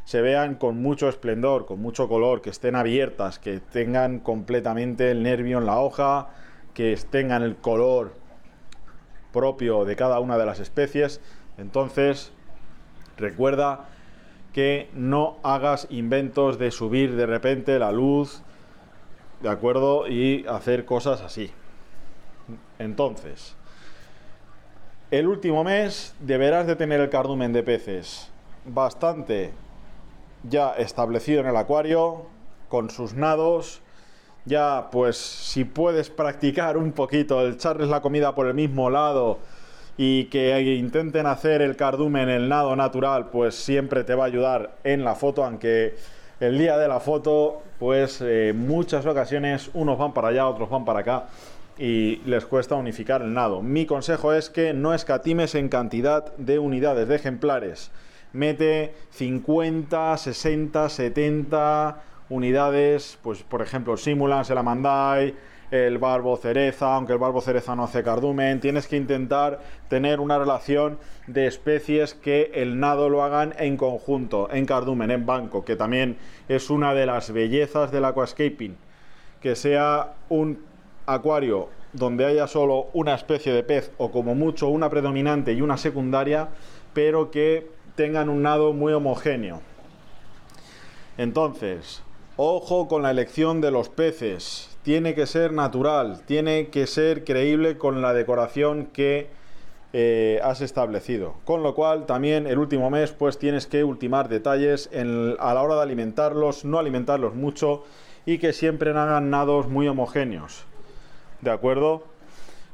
se 0.04 0.21
vean 0.23 0.54
con 0.54 0.81
mucho 0.81 1.09
esplendor, 1.09 1.66
con 1.66 1.83
mucho 1.83 2.07
color, 2.07 2.42
que 2.42 2.50
estén 2.50 2.76
abiertas, 2.76 3.40
que 3.40 3.59
tengan 3.59 4.21
completamente 4.21 5.11
el 5.11 5.25
nervio 5.25 5.59
en 5.59 5.66
la 5.66 5.81
hoja, 5.81 6.28
que 6.78 6.97
tengan 7.11 7.42
el 7.42 7.56
color 7.56 8.12
propio 9.32 9.85
de 9.85 9.97
cada 9.97 10.20
una 10.20 10.38
de 10.38 10.47
las 10.47 10.61
especies. 10.61 11.20
Entonces, 11.56 12.30
recuerda 13.16 13.88
que 14.52 14.88
no 14.92 15.38
hagas 15.42 15.88
inventos 15.90 16.56
de 16.56 16.70
subir 16.70 17.16
de 17.16 17.26
repente 17.26 17.80
la 17.80 17.90
luz, 17.90 18.42
¿de 19.42 19.49
acuerdo? 19.49 20.06
Y 20.06 20.47
hacer 20.47 20.85
cosas 20.85 21.20
así. 21.20 21.50
Entonces, 22.78 23.56
el 25.11 25.26
último 25.26 25.64
mes 25.64 26.14
deberás 26.20 26.68
de 26.68 26.76
tener 26.76 27.00
el 27.00 27.11
cardumen 27.11 27.52
de 27.52 27.64
peces 27.64 28.30
bastante 28.64 29.52
ya 30.44 30.75
establecido 30.75 31.40
en 31.40 31.49
el 31.49 31.56
acuario, 31.56 32.26
con 32.68 32.88
sus 32.88 33.14
nados, 33.14 33.82
ya 34.45 34.88
pues 34.90 35.16
si 35.16 35.64
puedes 35.64 36.11
practicar 36.11 36.76
un 36.76 36.92
poquito, 36.92 37.40
el 37.40 37.54
echarles 37.54 37.88
la 37.88 38.00
comida 38.00 38.35
por 38.35 38.47
el 38.47 38.54
mismo 38.54 38.90
lado 38.90 39.38
y 39.97 40.25
que 40.26 40.61
intenten 40.75 41.26
hacer 41.26 41.61
el 41.61 41.76
cardumen, 41.76 42.28
el 42.28 42.49
nado 42.49 42.76
natural, 42.76 43.30
pues 43.30 43.54
siempre 43.54 44.04
te 44.04 44.14
va 44.14 44.25
a 44.25 44.26
ayudar 44.28 44.76
en 44.85 45.04
la 45.04 45.14
foto, 45.16 45.45
aunque 45.45 45.97
el 46.40 46.57
día 46.57 46.78
de 46.78 46.87
la 46.87 47.00
foto, 47.00 47.62
pues 47.80 48.21
eh, 48.21 48.52
muchas 48.54 49.04
ocasiones 49.07 49.71
unos 49.75 49.99
van 49.99 50.12
para 50.14 50.28
allá, 50.28 50.47
otros 50.47 50.71
van 50.71 50.85
para 50.85 51.00
acá 51.00 51.26
y 51.78 52.16
les 52.26 52.45
cuesta 52.45 52.76
unificar 52.76 53.23
el 53.23 53.35
nado. 53.35 53.62
Mi 53.62 53.87
consejo 53.87 54.33
es 54.33 54.50
que 54.50 54.73
no 54.73 54.95
escatimes 54.95 55.54
en 55.54 55.68
cantidad 55.68 56.37
de 56.37 56.59
unidades, 56.59 57.09
de 57.09 57.16
ejemplares. 57.16 57.90
Mete 58.33 58.95
50, 59.11 60.16
60, 60.16 60.88
70 60.88 62.02
unidades, 62.30 63.18
pues 63.23 63.42
por 63.42 63.62
ejemplo 63.62 63.97
Simulans, 63.97 64.50
el 64.50 64.58
Amandai, 64.58 65.35
el 65.70 65.99
barbo 65.99 66.37
cereza, 66.37 66.94
aunque 66.94 67.12
el 67.12 67.18
barbo 67.18 67.40
cereza 67.40 67.76
no 67.76 67.85
hace 67.85 68.02
cardumen, 68.02 68.61
tienes 68.61 68.87
que 68.87 68.97
intentar 68.97 69.61
tener 69.88 70.20
una 70.20 70.38
relación 70.38 70.99
de 71.26 71.47
especies 71.47 72.14
que 72.14 72.50
el 72.54 72.80
nado 72.80 73.08
lo 73.08 73.23
hagan 73.23 73.54
en 73.58 73.76
conjunto, 73.76 74.49
en 74.50 74.64
cardumen, 74.64 75.11
en 75.11 75.26
banco, 75.26 75.64
que 75.64 75.76
también 75.76 76.16
es 76.49 76.70
una 76.70 76.94
de 76.94 77.06
las 77.06 77.32
bellezas 77.32 77.90
del 77.92 78.06
aquascaping, 78.06 78.76
que 79.40 79.56
sea 79.56 80.14
un 80.30 80.64
acuario 81.06 81.68
donde 81.92 82.25
haya 82.25 82.47
solo 82.47 82.88
una 82.92 83.14
especie 83.14 83.52
de 83.52 83.62
pez 83.62 83.92
o 83.99 84.11
como 84.11 84.35
mucho 84.35 84.68
una 84.68 84.90
predominante 84.90 85.52
y 85.52 85.61
una 85.61 85.76
secundaria, 85.76 86.49
pero 86.94 87.30
que 87.30 87.70
tengan 87.94 88.28
un 88.28 88.42
nado 88.42 88.73
muy 88.73 88.92
homogéneo. 88.92 89.61
Entonces, 91.16 92.02
ojo 92.40 92.87
con 92.87 93.02
la 93.02 93.11
elección 93.11 93.61
de 93.61 93.73
los 93.73 93.88
peces. 93.88 94.78
Tiene 94.85 95.14
que 95.16 95.26
ser 95.26 95.52
natural, 95.52 96.23
tiene 96.25 96.68
que 96.68 96.87
ser 96.87 97.25
creíble 97.25 97.76
con 97.78 98.00
la 98.00 98.14
decoración 98.14 98.87
que 98.87 99.28
eh, 99.92 100.40
has 100.45 100.61
establecido. 100.61 101.35
Con 101.45 101.64
lo 101.64 101.75
cual, 101.75 102.07
también 102.07 102.47
el 102.47 102.59
último 102.59 102.90
mes, 102.90 103.11
pues 103.11 103.38
tienes 103.38 103.66
que 103.66 103.83
ultimar 103.83 104.28
detalles 104.28 104.88
a 104.95 105.52
la 105.52 105.62
hora 105.62 105.75
de 105.75 105.83
alimentarlos, 105.83 106.64
no 106.64 106.78
alimentarlos 106.78 107.35
mucho 107.35 107.85
y 108.25 108.38
que 108.38 108.52
siempre 108.52 108.90
hagan 108.90 109.30
nados 109.30 109.66
muy 109.66 109.88
homogéneos. 109.88 110.64
¿De 111.40 111.50
acuerdo? 111.50 112.04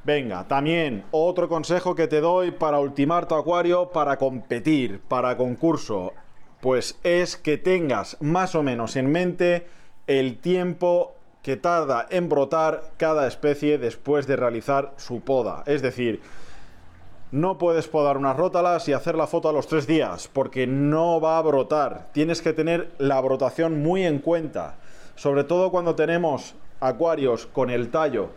Venga, 0.05 0.47
también 0.47 1.05
otro 1.11 1.49
consejo 1.49 1.95
que 1.95 2.07
te 2.07 2.21
doy 2.21 2.51
para 2.51 2.81
ultimar 2.81 3.27
tu 3.27 3.35
acuario 3.35 3.89
para 3.89 4.19
competir, 4.19 5.01
para 5.01 5.39
concurso, 5.39 6.13
pues 6.65 6.99
es 7.03 7.37
que 7.37 7.59
tengas 7.59 8.17
más 8.23 8.55
o 8.55 8.63
menos 8.63 8.97
en 8.97 9.13
mente 9.13 9.67
el 10.07 10.39
tiempo 10.39 11.13
que 11.43 11.59
tarda 11.59 12.07
en 12.09 12.31
brotar 12.31 12.85
cada 12.97 13.27
especie 13.27 13.77
después 13.77 14.27
de 14.27 14.37
realizar 14.37 14.95
su 14.97 15.21
poda. 15.21 15.63
Es 15.67 15.83
decir, 15.83 16.23
no 17.33 17.59
puedes 17.59 17.87
podar 17.87 18.17
unas 18.17 18.39
rótalas 18.39 18.89
y 18.89 18.95
hacer 18.95 19.15
la 19.15 19.27
foto 19.27 19.51
a 19.51 19.53
los 19.53 19.67
tres 19.67 19.87
días, 19.87 20.31
porque 20.33 20.67
no 20.67 21.21
va 21.21 21.37
a 21.37 21.43
brotar. 21.43 22.09
Tienes 22.13 22.41
que 22.41 22.55
tener 22.55 22.93
la 22.97 23.21
brotación 23.21 23.83
muy 23.83 24.03
en 24.05 24.19
cuenta, 24.19 24.77
sobre 25.17 25.45
todo 25.45 25.71
cuando 25.71 25.95
tenemos 25.95 26.55
acuarios 26.81 27.45
con 27.45 27.69
el 27.69 27.91
tallo 27.91 28.31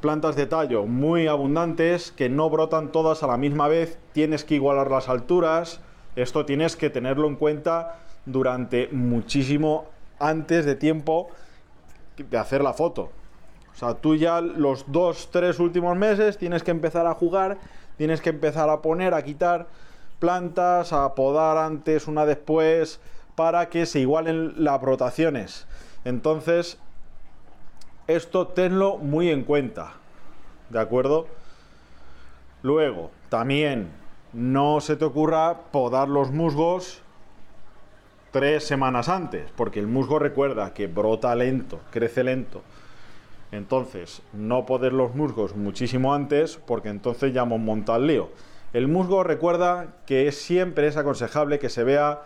plantas 0.00 0.34
de 0.34 0.46
tallo 0.46 0.86
muy 0.86 1.26
abundantes 1.26 2.10
que 2.10 2.28
no 2.28 2.48
brotan 2.48 2.90
todas 2.90 3.22
a 3.22 3.26
la 3.26 3.36
misma 3.36 3.68
vez, 3.68 3.98
tienes 4.12 4.44
que 4.44 4.54
igualar 4.54 4.90
las 4.90 5.08
alturas, 5.08 5.80
esto 6.16 6.44
tienes 6.44 6.76
que 6.76 6.90
tenerlo 6.90 7.28
en 7.28 7.36
cuenta 7.36 7.98
durante 8.26 8.88
muchísimo 8.92 9.86
antes 10.18 10.64
de 10.64 10.74
tiempo 10.74 11.28
de 12.16 12.38
hacer 12.38 12.62
la 12.62 12.72
foto. 12.72 13.10
O 13.72 13.76
sea, 13.76 13.94
tú 13.94 14.16
ya 14.16 14.40
los 14.40 14.90
dos, 14.90 15.30
tres 15.30 15.58
últimos 15.58 15.96
meses 15.96 16.36
tienes 16.36 16.62
que 16.62 16.70
empezar 16.70 17.06
a 17.06 17.14
jugar, 17.14 17.58
tienes 17.96 18.20
que 18.20 18.30
empezar 18.30 18.68
a 18.68 18.82
poner, 18.82 19.14
a 19.14 19.22
quitar 19.22 19.68
plantas, 20.18 20.92
a 20.92 21.14
podar 21.14 21.56
antes, 21.56 22.06
una 22.06 22.26
después, 22.26 23.00
para 23.34 23.68
que 23.70 23.86
se 23.86 24.00
igualen 24.00 24.62
las 24.62 24.80
brotaciones. 24.80 25.66
Entonces, 26.04 26.78
esto 28.06 28.48
tenlo 28.48 28.98
muy 28.98 29.30
en 29.30 29.44
cuenta. 29.44 29.94
¿De 30.68 30.78
acuerdo? 30.78 31.26
Luego, 32.62 33.10
también 33.30 33.90
no 34.32 34.80
se 34.80 34.96
te 34.96 35.04
ocurra 35.04 35.58
podar 35.72 36.08
los 36.08 36.30
musgos 36.30 37.02
tres 38.30 38.64
semanas 38.64 39.08
antes, 39.08 39.50
porque 39.56 39.80
el 39.80 39.86
musgo 39.86 40.18
recuerda 40.18 40.72
que 40.72 40.86
brota 40.86 41.34
lento, 41.34 41.80
crece 41.90 42.22
lento. 42.24 42.62
Entonces, 43.52 44.22
no 44.32 44.64
poder 44.66 44.92
los 44.92 45.14
musgos 45.14 45.56
muchísimo 45.56 46.14
antes, 46.14 46.56
porque 46.56 46.88
entonces 46.88 47.32
ya 47.32 47.42
hemos 47.42 47.60
montado 47.60 47.98
el 47.98 48.06
lío. 48.06 48.30
El 48.72 48.86
musgo 48.86 49.24
recuerda 49.24 49.96
que 50.06 50.30
siempre 50.30 50.86
es 50.86 50.96
aconsejable 50.96 51.58
que 51.58 51.68
se 51.68 51.82
vea 51.82 52.22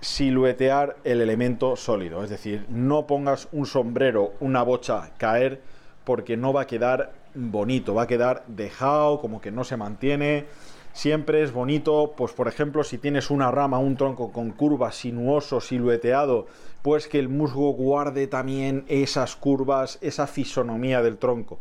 siluetear 0.00 0.96
el 1.04 1.20
elemento 1.20 1.76
sólido. 1.76 2.24
Es 2.24 2.30
decir, 2.30 2.64
no 2.70 3.06
pongas 3.06 3.48
un 3.52 3.66
sombrero, 3.66 4.32
una 4.40 4.62
bocha 4.62 5.10
caer, 5.18 5.60
porque 6.04 6.38
no 6.38 6.54
va 6.54 6.62
a 6.62 6.66
quedar 6.66 7.12
bonito, 7.34 7.94
va 7.94 8.02
a 8.02 8.06
quedar 8.06 8.44
dejado, 8.46 9.20
como 9.20 9.40
que 9.40 9.50
no 9.50 9.64
se 9.64 9.76
mantiene. 9.76 10.46
Siempre 10.92 11.42
es 11.42 11.52
bonito, 11.52 12.12
pues 12.16 12.32
por 12.32 12.48
ejemplo, 12.48 12.84
si 12.84 12.98
tienes 12.98 13.30
una 13.30 13.50
rama, 13.50 13.78
un 13.78 13.96
tronco 13.96 14.30
con 14.30 14.50
curvas, 14.50 14.96
sinuoso, 14.96 15.60
silueteado, 15.60 16.46
pues 16.82 17.08
que 17.08 17.18
el 17.18 17.30
musgo 17.30 17.72
guarde 17.72 18.26
también 18.26 18.84
esas 18.88 19.34
curvas, 19.36 19.98
esa 20.02 20.26
fisonomía 20.26 21.02
del 21.02 21.16
tronco. 21.16 21.60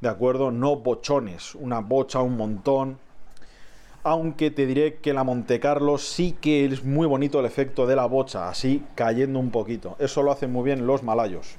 ¿De 0.00 0.08
acuerdo? 0.08 0.50
No 0.50 0.76
bochones, 0.76 1.54
una 1.54 1.78
bocha, 1.78 2.20
un 2.20 2.36
montón, 2.36 2.98
aunque 4.02 4.52
te 4.52 4.66
diré 4.66 4.96
que 4.98 5.12
la 5.12 5.24
Monte 5.24 5.58
Carlo 5.58 5.98
sí 5.98 6.36
que 6.40 6.64
es 6.64 6.84
muy 6.84 7.08
bonito 7.08 7.40
el 7.40 7.46
efecto 7.46 7.86
de 7.86 7.96
la 7.96 8.06
bocha, 8.06 8.48
así 8.48 8.84
cayendo 8.94 9.40
un 9.40 9.50
poquito. 9.50 9.96
Eso 9.98 10.22
lo 10.22 10.30
hacen 10.30 10.52
muy 10.52 10.64
bien 10.64 10.86
los 10.86 11.02
malayos. 11.02 11.56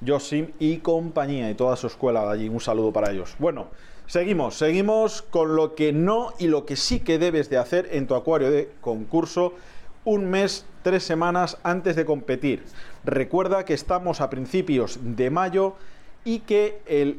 Yosim 0.00 0.52
y 0.58 0.78
compañía 0.78 1.50
y 1.50 1.54
toda 1.54 1.76
su 1.76 1.86
escuela 1.86 2.24
de 2.24 2.32
allí. 2.32 2.48
Un 2.48 2.60
saludo 2.60 2.92
para 2.92 3.10
ellos. 3.10 3.34
Bueno, 3.38 3.68
seguimos, 4.06 4.56
seguimos 4.56 5.22
con 5.22 5.56
lo 5.56 5.74
que 5.74 5.92
no 5.92 6.32
y 6.38 6.48
lo 6.48 6.66
que 6.66 6.76
sí 6.76 7.00
que 7.00 7.18
debes 7.18 7.50
de 7.50 7.58
hacer 7.58 7.88
en 7.92 8.06
tu 8.06 8.14
acuario 8.14 8.50
de 8.50 8.70
concurso 8.80 9.54
un 10.04 10.30
mes, 10.30 10.64
tres 10.82 11.02
semanas 11.04 11.58
antes 11.62 11.96
de 11.96 12.04
competir. 12.04 12.64
Recuerda 13.04 13.64
que 13.64 13.74
estamos 13.74 14.20
a 14.20 14.30
principios 14.30 14.98
de 15.02 15.30
mayo 15.30 15.74
y 16.24 16.40
que 16.40 17.18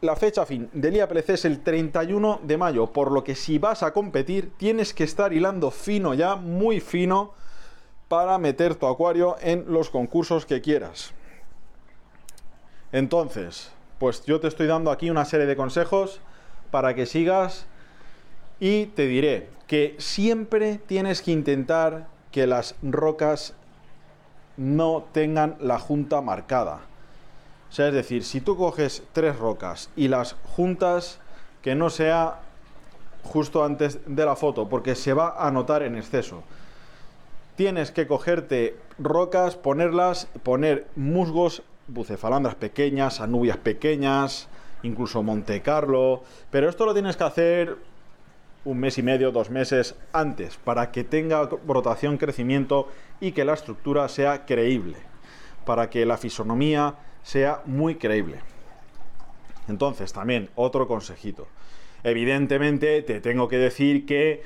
la 0.00 0.16
fecha 0.16 0.44
fin 0.46 0.68
del 0.72 0.96
IAPLC 0.96 1.30
es 1.30 1.44
el 1.44 1.60
31 1.60 2.40
de 2.42 2.56
mayo, 2.56 2.88
por 2.88 3.12
lo 3.12 3.22
que 3.22 3.34
si 3.34 3.58
vas 3.58 3.82
a 3.82 3.92
competir 3.92 4.52
tienes 4.56 4.94
que 4.94 5.04
estar 5.04 5.32
hilando 5.32 5.70
fino 5.70 6.14
ya, 6.14 6.34
muy 6.36 6.80
fino, 6.80 7.34
para 8.08 8.36
meter 8.38 8.74
tu 8.74 8.86
acuario 8.86 9.36
en 9.40 9.64
los 9.68 9.90
concursos 9.90 10.44
que 10.44 10.60
quieras. 10.60 11.14
Entonces, 12.92 13.72
pues 13.98 14.24
yo 14.24 14.40
te 14.40 14.48
estoy 14.48 14.66
dando 14.66 14.90
aquí 14.90 15.10
una 15.10 15.24
serie 15.24 15.46
de 15.46 15.56
consejos 15.56 16.20
para 16.70 16.94
que 16.94 17.06
sigas 17.06 17.66
y 18.60 18.86
te 18.86 19.06
diré 19.06 19.48
que 19.66 19.96
siempre 19.98 20.76
tienes 20.76 21.22
que 21.22 21.32
intentar 21.32 22.06
que 22.30 22.46
las 22.46 22.74
rocas 22.82 23.54
no 24.56 25.04
tengan 25.12 25.56
la 25.60 25.78
junta 25.78 26.20
marcada. 26.20 26.80
O 27.70 27.72
sea, 27.72 27.88
es 27.88 27.94
decir, 27.94 28.22
si 28.24 28.40
tú 28.42 28.56
coges 28.56 29.02
tres 29.12 29.38
rocas 29.38 29.88
y 29.96 30.08
las 30.08 30.34
juntas, 30.44 31.18
que 31.62 31.74
no 31.74 31.88
sea 31.88 32.40
justo 33.22 33.64
antes 33.64 34.00
de 34.04 34.26
la 34.26 34.36
foto, 34.36 34.68
porque 34.68 34.94
se 34.94 35.14
va 35.14 35.34
a 35.38 35.50
notar 35.50 35.82
en 35.82 35.96
exceso. 35.96 36.42
Tienes 37.56 37.90
que 37.90 38.06
cogerte 38.06 38.76
rocas, 38.98 39.56
ponerlas, 39.56 40.26
poner 40.42 40.86
musgos, 40.96 41.62
bucefalandras 41.92 42.54
pequeñas, 42.54 43.20
anubias 43.20 43.56
pequeñas, 43.58 44.48
incluso 44.82 45.22
Monte 45.22 45.60
Carlo, 45.62 46.22
pero 46.50 46.68
esto 46.68 46.86
lo 46.86 46.94
tienes 46.94 47.16
que 47.16 47.24
hacer 47.24 47.76
un 48.64 48.78
mes 48.78 48.98
y 48.98 49.02
medio, 49.02 49.32
dos 49.32 49.50
meses 49.50 49.96
antes, 50.12 50.56
para 50.56 50.90
que 50.92 51.04
tenga 51.04 51.42
brotación, 51.44 52.16
crecimiento 52.16 52.88
y 53.20 53.32
que 53.32 53.44
la 53.44 53.54
estructura 53.54 54.08
sea 54.08 54.46
creíble, 54.46 54.96
para 55.64 55.90
que 55.90 56.06
la 56.06 56.16
fisonomía 56.16 56.94
sea 57.22 57.62
muy 57.64 57.96
creíble. 57.96 58.40
Entonces, 59.68 60.12
también 60.12 60.50
otro 60.54 60.86
consejito. 60.86 61.48
Evidentemente, 62.04 63.02
te 63.02 63.20
tengo 63.20 63.48
que 63.48 63.58
decir 63.58 64.06
que 64.06 64.42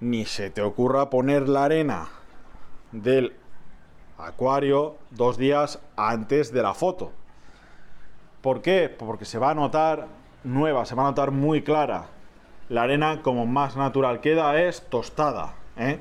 ni 0.00 0.24
se 0.24 0.50
te 0.50 0.62
ocurra 0.62 1.10
poner 1.10 1.48
la 1.48 1.64
arena 1.64 2.08
del 2.92 3.34
acuario 4.18 4.96
dos 5.10 5.38
días 5.38 5.78
antes 5.96 6.52
de 6.52 6.62
la 6.62 6.74
foto. 6.74 7.12
¿Por 8.42 8.62
qué? 8.62 8.88
Porque 8.88 9.24
se 9.24 9.38
va 9.38 9.50
a 9.50 9.54
notar 9.54 10.06
nueva, 10.44 10.84
se 10.84 10.94
va 10.94 11.02
a 11.02 11.10
notar 11.10 11.30
muy 11.30 11.62
clara. 11.62 12.06
La 12.68 12.82
arena, 12.82 13.22
como 13.22 13.46
más 13.46 13.76
natural 13.76 14.20
queda, 14.20 14.60
es 14.60 14.82
tostada. 14.88 15.54
¿eh? 15.76 15.98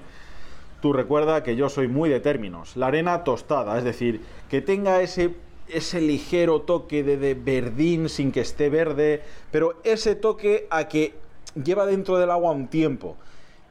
Tú 0.82 0.94
recuerda 0.94 1.44
que 1.44 1.56
yo 1.56 1.70
soy 1.70 1.88
muy 1.88 2.10
de 2.10 2.20
términos. 2.20 2.76
La 2.76 2.88
arena 2.88 3.24
tostada, 3.24 3.78
es 3.78 3.84
decir, 3.84 4.22
que 4.50 4.62
tenga 4.62 5.02
ese 5.02 5.36
ese 5.70 6.02
ligero 6.02 6.62
toque 6.62 7.04
de, 7.04 7.34
verdín 7.34 8.10
sin 8.10 8.32
que 8.32 8.42
esté 8.42 8.70
verde, 8.70 9.22
pero 9.52 9.80
ese 9.84 10.16
toque 10.16 10.68
a 10.70 10.88
que 10.88 11.14
lleva 11.62 11.86
dentro 11.86 12.18
del 12.18 12.32
agua 12.32 12.52
un 12.52 12.68
tiempo, 12.68 13.18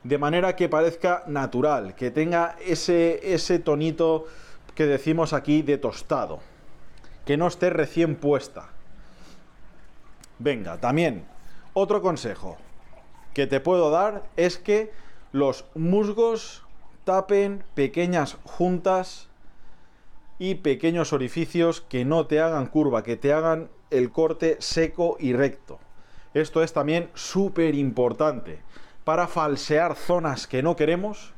de 0.06 0.18
manera 0.18 0.54
que 0.54 0.68
parezca 0.68 1.25
natural, 1.26 1.96
que 1.96 2.12
tenga 2.12 2.56
ese, 2.64 3.34
ese 3.34 3.58
tonito 3.58 4.26
que 4.76 4.86
decimos 4.86 5.32
aquí 5.32 5.62
de 5.62 5.78
tostado, 5.78 6.38
que 7.25 7.36
no 7.36 7.48
esté 7.48 7.70
recién 7.70 8.14
puesta. 8.14 8.68
Venga, 10.38 10.78
también, 10.78 11.25
otro 11.72 12.02
consejo 12.02 12.56
que 13.34 13.48
te 13.48 13.58
puedo 13.58 13.90
dar 13.90 14.22
es 14.36 14.58
que 14.58 14.92
los 15.32 15.64
musgos 15.75 16.62
tapen 17.04 17.64
pequeñas 17.75 18.36
juntas 18.44 19.28
y 20.38 20.56
pequeños 20.56 21.12
orificios 21.12 21.80
que 21.80 22.04
no 22.04 22.26
te 22.26 22.40
hagan 22.40 22.66
curva, 22.66 23.02
que 23.02 23.16
te 23.16 23.32
hagan 23.32 23.70
el 23.90 24.12
corte 24.12 24.56
seco 24.60 25.16
y 25.18 25.32
recto. 25.32 25.80
Esto 26.32 26.62
es 26.62 26.72
también 26.72 27.08
súper 27.14 27.75
importante. 27.75 28.60
Para 29.06 29.28
falsear 29.28 29.94
zonas 29.94 30.48
que 30.48 30.64
no 30.64 30.75
queremos 30.75 31.32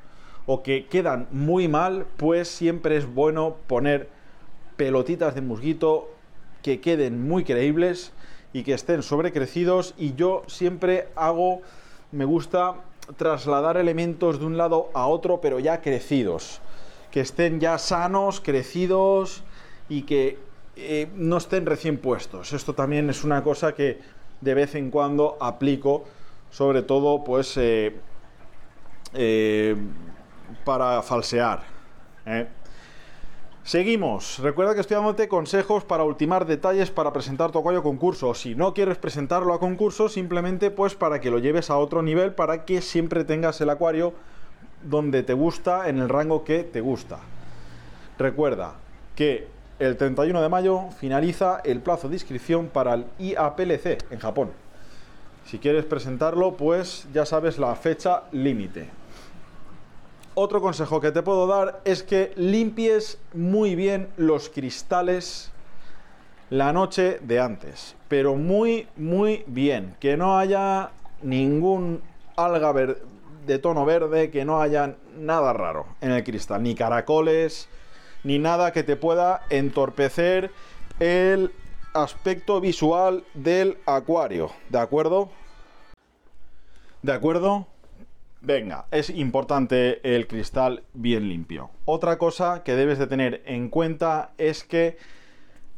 o 0.46 0.62
que 0.62 0.86
quedan 0.86 1.28
muy 1.30 1.68
mal, 1.68 2.06
pues 2.16 2.48
siempre 2.48 2.96
es 2.96 3.04
bueno 3.04 3.56
poner 3.66 4.08
pelotitas 4.78 5.34
de 5.34 5.42
musguito 5.42 6.08
que 6.62 6.80
queden 6.80 7.28
muy 7.28 7.44
creíbles 7.44 8.14
y 8.54 8.62
que 8.62 8.72
estén 8.72 9.02
sobrecrecidos 9.02 9.94
y 9.98 10.14
yo 10.14 10.44
siempre 10.46 11.08
hago, 11.14 11.60
me 12.10 12.24
gusta 12.24 12.76
trasladar 13.18 13.76
elementos 13.76 14.40
de 14.40 14.46
un 14.46 14.56
lado 14.56 14.88
a 14.94 15.06
otro 15.06 15.42
pero 15.42 15.58
ya 15.58 15.82
crecidos, 15.82 16.62
que 17.10 17.20
estén 17.20 17.60
ya 17.60 17.76
sanos, 17.76 18.40
crecidos 18.40 19.42
y 19.90 20.04
que 20.04 20.38
eh, 20.76 21.10
no 21.16 21.36
estén 21.36 21.66
recién 21.66 21.98
puestos. 21.98 22.54
Esto 22.54 22.72
también 22.72 23.10
es 23.10 23.24
una 23.24 23.44
cosa 23.44 23.74
que 23.74 24.00
de 24.40 24.54
vez 24.54 24.74
en 24.74 24.90
cuando 24.90 25.36
aplico, 25.38 26.04
sobre 26.50 26.82
todo 26.82 27.24
pues 27.24 27.56
eh, 27.56 27.96
eh, 29.14 29.76
para 30.64 31.02
falsear. 31.02 31.62
Seguimos. 33.68 34.38
Recuerda 34.38 34.74
que 34.74 34.80
estoy 34.80 34.96
dándote 34.96 35.28
consejos 35.28 35.84
para 35.84 36.02
ultimar 36.04 36.46
detalles 36.46 36.90
para 36.90 37.12
presentar 37.12 37.50
tu 37.52 37.58
acuario 37.58 37.80
a 37.80 37.82
concurso. 37.82 38.32
Si 38.32 38.54
no 38.54 38.72
quieres 38.72 38.96
presentarlo 38.96 39.52
a 39.52 39.60
concurso, 39.60 40.08
simplemente 40.08 40.70
pues 40.70 40.94
para 40.94 41.20
que 41.20 41.30
lo 41.30 41.38
lleves 41.38 41.68
a 41.68 41.76
otro 41.76 42.02
nivel, 42.02 42.32
para 42.32 42.64
que 42.64 42.80
siempre 42.80 43.24
tengas 43.24 43.60
el 43.60 43.68
acuario 43.68 44.14
donde 44.82 45.22
te 45.22 45.34
gusta, 45.34 45.88
en 45.88 45.98
el 45.98 46.08
rango 46.08 46.44
que 46.44 46.64
te 46.64 46.80
gusta. 46.80 47.18
Recuerda 48.18 48.76
que 49.14 49.48
el 49.78 49.96
31 49.96 50.40
de 50.40 50.48
mayo 50.48 50.90
finaliza 50.98 51.60
el 51.62 51.80
plazo 51.80 52.08
de 52.08 52.14
inscripción 52.14 52.68
para 52.68 52.94
el 52.94 53.06
IAPLC 53.18 54.10
en 54.10 54.18
Japón. 54.18 54.50
Si 55.50 55.58
quieres 55.58 55.84
presentarlo, 55.84 56.56
pues 56.56 57.08
ya 57.12 57.24
sabes 57.24 57.58
la 57.58 57.74
fecha 57.74 58.24
límite 58.32 58.88
otro 60.40 60.60
consejo 60.60 61.00
que 61.00 61.10
te 61.10 61.22
puedo 61.22 61.48
dar 61.48 61.80
es 61.84 62.04
que 62.04 62.32
limpies 62.36 63.18
muy 63.34 63.74
bien 63.74 64.08
los 64.16 64.48
cristales 64.48 65.50
la 66.48 66.72
noche 66.72 67.18
de 67.20 67.40
antes, 67.40 67.96
pero 68.06 68.36
muy, 68.36 68.86
muy 68.96 69.42
bien, 69.48 69.96
que 69.98 70.16
no 70.16 70.38
haya 70.38 70.90
ningún 71.22 72.02
alga 72.36 72.72
de 73.46 73.58
tono 73.58 73.84
verde, 73.84 74.30
que 74.30 74.44
no 74.44 74.60
haya 74.60 74.94
nada 75.18 75.52
raro 75.52 75.86
en 76.00 76.12
el 76.12 76.22
cristal, 76.22 76.62
ni 76.62 76.76
caracoles, 76.76 77.68
ni 78.22 78.38
nada 78.38 78.72
que 78.72 78.84
te 78.84 78.94
pueda 78.94 79.42
entorpecer 79.50 80.52
el 81.00 81.50
aspecto 81.94 82.60
visual 82.60 83.24
del 83.34 83.76
acuario, 83.86 84.52
¿de 84.68 84.78
acuerdo? 84.78 85.30
¿De 87.08 87.14
acuerdo? 87.14 87.66
Venga, 88.42 88.84
es 88.90 89.08
importante 89.08 90.14
el 90.14 90.26
cristal 90.26 90.82
bien 90.92 91.26
limpio. 91.30 91.70
Otra 91.86 92.18
cosa 92.18 92.62
que 92.64 92.76
debes 92.76 92.98
de 92.98 93.06
tener 93.06 93.42
en 93.46 93.70
cuenta 93.70 94.32
es 94.36 94.62
que, 94.62 94.98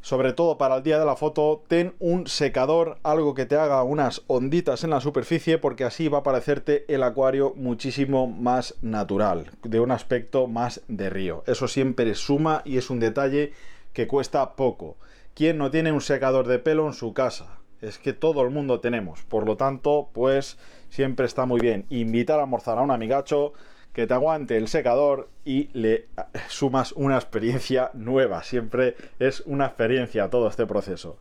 sobre 0.00 0.32
todo 0.32 0.58
para 0.58 0.78
el 0.78 0.82
día 0.82 0.98
de 0.98 1.06
la 1.06 1.14
foto, 1.14 1.62
ten 1.68 1.94
un 2.00 2.26
secador, 2.26 2.98
algo 3.04 3.34
que 3.34 3.46
te 3.46 3.54
haga 3.54 3.84
unas 3.84 4.22
onditas 4.26 4.82
en 4.82 4.90
la 4.90 5.00
superficie, 5.00 5.58
porque 5.58 5.84
así 5.84 6.08
va 6.08 6.18
a 6.18 6.22
parecerte 6.24 6.84
el 6.92 7.04
acuario 7.04 7.54
muchísimo 7.54 8.26
más 8.26 8.74
natural, 8.82 9.52
de 9.62 9.78
un 9.78 9.92
aspecto 9.92 10.48
más 10.48 10.82
de 10.88 11.10
río. 11.10 11.44
Eso 11.46 11.68
siempre 11.68 12.12
suma 12.16 12.62
y 12.64 12.76
es 12.76 12.90
un 12.90 12.98
detalle 12.98 13.52
que 13.92 14.08
cuesta 14.08 14.56
poco. 14.56 14.96
¿Quién 15.34 15.58
no 15.58 15.70
tiene 15.70 15.92
un 15.92 16.00
secador 16.00 16.48
de 16.48 16.58
pelo 16.58 16.88
en 16.88 16.92
su 16.92 17.14
casa? 17.14 17.59
Es 17.80 17.98
que 17.98 18.12
todo 18.12 18.42
el 18.42 18.50
mundo 18.50 18.80
tenemos. 18.80 19.22
Por 19.22 19.46
lo 19.46 19.56
tanto, 19.56 20.10
pues 20.12 20.58
siempre 20.90 21.26
está 21.26 21.46
muy 21.46 21.60
bien 21.60 21.86
invitar 21.88 22.38
a 22.38 22.42
almorzar 22.42 22.78
a 22.78 22.82
un 22.82 22.90
amigacho 22.90 23.52
que 23.92 24.06
te 24.06 24.14
aguante 24.14 24.56
el 24.56 24.68
secador 24.68 25.28
y 25.44 25.68
le 25.72 26.08
sumas 26.48 26.92
una 26.92 27.16
experiencia 27.16 27.90
nueva. 27.94 28.42
Siempre 28.42 28.96
es 29.18 29.40
una 29.46 29.66
experiencia 29.66 30.30
todo 30.30 30.48
este 30.48 30.66
proceso. 30.66 31.18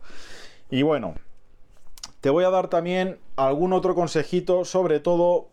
Y 0.70 0.82
bueno, 0.82 1.14
te 2.20 2.30
voy 2.30 2.44
a 2.44 2.50
dar 2.50 2.68
también 2.68 3.18
algún 3.36 3.72
otro 3.72 3.94
consejito, 3.94 4.64
sobre 4.64 5.00
todo 5.00 5.48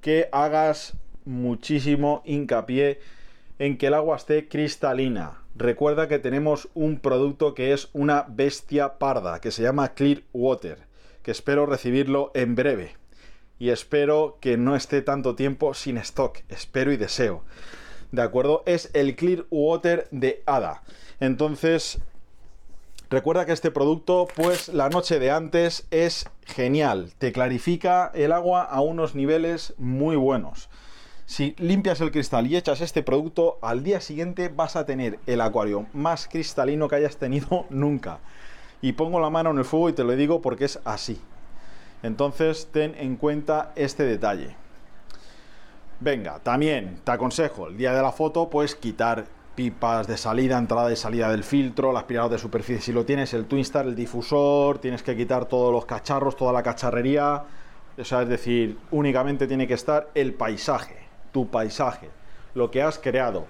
que 0.00 0.28
hagas 0.32 0.96
muchísimo 1.24 2.22
hincapié 2.24 3.00
en 3.58 3.76
que 3.76 3.88
el 3.88 3.94
agua 3.94 4.16
esté 4.16 4.48
cristalina. 4.48 5.42
Recuerda 5.58 6.06
que 6.06 6.20
tenemos 6.20 6.68
un 6.74 7.00
producto 7.00 7.52
que 7.52 7.72
es 7.72 7.88
una 7.92 8.26
bestia 8.28 8.96
parda, 8.98 9.40
que 9.40 9.50
se 9.50 9.64
llama 9.64 9.88
Clear 9.88 10.22
Water, 10.32 10.78
que 11.24 11.32
espero 11.32 11.66
recibirlo 11.66 12.30
en 12.34 12.54
breve 12.54 12.94
y 13.58 13.70
espero 13.70 14.38
que 14.40 14.56
no 14.56 14.76
esté 14.76 15.02
tanto 15.02 15.34
tiempo 15.34 15.74
sin 15.74 15.98
stock. 15.98 16.38
Espero 16.48 16.92
y 16.92 16.96
deseo. 16.96 17.42
¿De 18.12 18.22
acuerdo? 18.22 18.62
Es 18.66 18.90
el 18.94 19.16
Clear 19.16 19.46
Water 19.50 20.06
de 20.12 20.44
ADA. 20.46 20.84
Entonces, 21.18 21.98
recuerda 23.10 23.44
que 23.44 23.50
este 23.50 23.72
producto, 23.72 24.28
pues 24.36 24.68
la 24.68 24.88
noche 24.90 25.18
de 25.18 25.32
antes 25.32 25.88
es 25.90 26.30
genial. 26.46 27.10
Te 27.18 27.32
clarifica 27.32 28.12
el 28.14 28.30
agua 28.30 28.62
a 28.62 28.80
unos 28.80 29.16
niveles 29.16 29.74
muy 29.76 30.14
buenos. 30.14 30.68
Si 31.28 31.54
limpias 31.58 32.00
el 32.00 32.10
cristal 32.10 32.46
y 32.46 32.56
echas 32.56 32.80
este 32.80 33.02
producto, 33.02 33.58
al 33.60 33.84
día 33.84 34.00
siguiente 34.00 34.48
vas 34.48 34.76
a 34.76 34.86
tener 34.86 35.18
el 35.26 35.42
acuario 35.42 35.84
más 35.92 36.26
cristalino 36.26 36.88
que 36.88 36.96
hayas 36.96 37.18
tenido 37.18 37.66
nunca. 37.70 38.20
Y 38.80 38.92
pongo 38.92 39.20
la 39.20 39.28
mano 39.28 39.50
en 39.50 39.58
el 39.58 39.66
fuego 39.66 39.90
y 39.90 39.92
te 39.92 40.04
lo 40.04 40.16
digo 40.16 40.40
porque 40.40 40.64
es 40.64 40.80
así. 40.86 41.20
Entonces 42.02 42.70
ten 42.72 42.94
en 42.96 43.16
cuenta 43.16 43.72
este 43.76 44.04
detalle. 44.04 44.56
Venga, 46.00 46.38
también 46.38 47.02
te 47.04 47.12
aconsejo 47.12 47.68
el 47.68 47.76
día 47.76 47.92
de 47.92 48.00
la 48.00 48.10
foto, 48.10 48.48
pues 48.48 48.74
quitar 48.74 49.26
pipas 49.54 50.06
de 50.06 50.16
salida, 50.16 50.56
entrada 50.56 50.90
y 50.90 50.96
salida 50.96 51.30
del 51.30 51.44
filtro, 51.44 51.90
el 51.90 51.98
aspirador 51.98 52.30
de 52.30 52.38
superficie 52.38 52.80
si 52.80 52.92
lo 52.94 53.04
tienes, 53.04 53.34
el 53.34 53.44
Twinstar, 53.44 53.84
el 53.84 53.94
difusor, 53.94 54.78
tienes 54.78 55.02
que 55.02 55.14
quitar 55.14 55.44
todos 55.44 55.74
los 55.74 55.84
cacharros, 55.84 56.36
toda 56.36 56.54
la 56.54 56.62
cacharrería. 56.62 57.44
es 57.98 58.10
decir, 58.26 58.78
únicamente 58.92 59.46
tiene 59.46 59.66
que 59.66 59.74
estar 59.74 60.08
el 60.14 60.32
paisaje, 60.32 61.07
tu 61.32 61.48
paisaje, 61.48 62.10
lo 62.54 62.70
que 62.70 62.82
has 62.82 62.98
creado. 62.98 63.46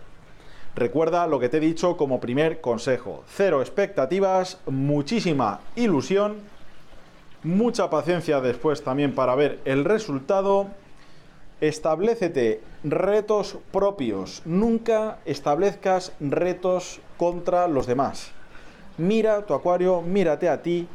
Recuerda 0.75 1.27
lo 1.27 1.41
que 1.41 1.49
te 1.49 1.57
he 1.57 1.61
dicho 1.61 1.97
como 1.97 2.21
primer 2.21 2.61
consejo. 2.61 3.25
Cero 3.27 3.61
expectativas, 3.61 4.61
muchísima 4.67 5.61
ilusión 5.77 6.37
mucha 7.43 7.89
paciencia 7.89 8.41
después 8.41 8.83
también 8.83 9.15
para 9.15 9.35
ver 9.35 9.61
el 9.65 9.85
resultado. 9.85 10.67
Establecete 11.61 12.61
retos 12.85 13.59
propios, 13.73 14.43
nunca 14.45 15.19
establezcas 15.25 16.13
retos 16.21 17.01
contra 17.17 17.67
los 17.67 17.87
demás. 17.87 18.31
Mira 18.97 19.43
tu 19.43 19.55
acuario, 19.55 20.01
mírate 20.03 20.49
a 20.49 20.63
ti, 20.63 20.87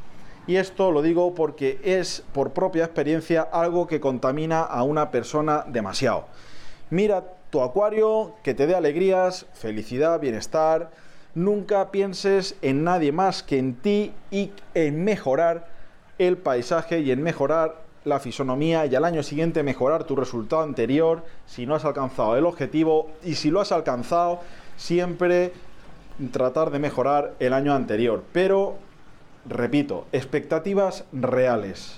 y 0.48 0.56
esto 0.56 0.92
lo 0.92 1.02
digo 1.02 1.36
porque 1.36 1.80
es 1.84 2.24
por 2.34 2.52
propia 2.52 2.86
experiencia 2.86 3.42
algo 3.42 3.88
que 3.88 4.00
contamina 4.00 4.62
a 4.62 4.84
una 4.84 5.12
persona 5.12 5.66
demasiado. 5.68 6.26
Mira 6.94 7.24
tu 7.50 7.64
acuario, 7.64 8.36
que 8.44 8.54
te 8.54 8.68
dé 8.68 8.76
alegrías, 8.76 9.48
felicidad, 9.54 10.20
bienestar. 10.20 10.92
Nunca 11.34 11.90
pienses 11.90 12.56
en 12.62 12.84
nadie 12.84 13.12
más 13.12 13.42
que 13.42 13.58
en 13.58 13.74
ti 13.74 14.14
y 14.30 14.52
en 14.76 15.04
mejorar 15.04 15.66
el 16.20 16.38
paisaje 16.38 17.00
y 17.00 17.10
en 17.10 17.24
mejorar 17.24 17.82
la 18.06 18.20
fisonomía 18.20 18.86
y 18.86 18.94
al 18.94 19.06
año 19.06 19.24
siguiente 19.24 19.64
mejorar 19.64 20.04
tu 20.04 20.16
resultado 20.16 20.62
anterior 20.62 21.24
si 21.48 21.66
no 21.66 21.74
has 21.74 21.84
alcanzado 21.84 22.38
el 22.38 22.46
objetivo. 22.46 23.10
Y 23.24 23.34
si 23.34 23.50
lo 23.50 23.60
has 23.60 23.72
alcanzado 23.72 24.42
siempre 24.78 25.52
tratar 26.32 26.70
de 26.70 26.78
mejorar 26.78 27.34
el 27.40 27.54
año 27.54 27.74
anterior. 27.74 28.24
Pero 28.32 28.76
repito 29.50 30.06
expectativas 30.12 31.06
reales. 31.12 31.98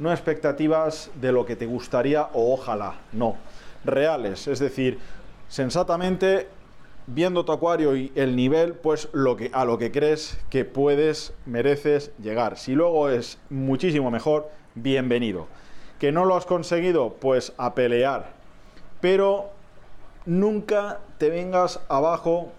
No 0.00 0.10
expectativas 0.10 1.08
de 1.20 1.30
lo 1.30 1.46
que 1.46 1.54
te 1.54 1.66
gustaría 1.66 2.24
o 2.32 2.52
ojalá 2.52 2.96
no 3.12 3.36
reales 3.84 4.48
es 4.48 4.58
decir 4.58 4.98
sensatamente 5.48 6.48
viendo 7.08 7.44
tu 7.44 7.52
acuario 7.52 7.96
y 7.96 8.12
el 8.14 8.36
nivel, 8.36 8.74
pues 8.74 9.08
lo 9.12 9.36
que, 9.36 9.50
a 9.52 9.64
lo 9.64 9.78
que 9.78 9.90
crees 9.90 10.38
que 10.50 10.64
puedes, 10.64 11.32
mereces 11.46 12.12
llegar. 12.22 12.58
Si 12.58 12.74
luego 12.74 13.08
es 13.08 13.38
muchísimo 13.48 14.10
mejor, 14.10 14.50
bienvenido. 14.74 15.48
Que 15.98 16.12
no 16.12 16.24
lo 16.26 16.36
has 16.36 16.44
conseguido, 16.44 17.14
pues 17.14 17.54
a 17.56 17.74
pelear. 17.74 18.32
Pero 19.00 19.50
nunca 20.26 21.00
te 21.16 21.30
vengas 21.30 21.80
abajo 21.88 22.52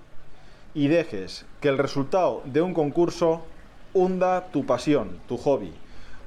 y 0.73 0.87
dejes 0.87 1.45
que 1.61 1.69
el 1.69 1.77
resultado 1.77 2.41
de 2.45 2.61
un 2.61 2.73
concurso 2.73 3.43
hunda 3.93 4.47
tu 4.51 4.65
pasión, 4.65 5.19
tu 5.27 5.37
hobby. 5.37 5.73